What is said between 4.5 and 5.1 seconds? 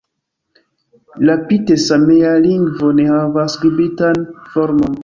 formon.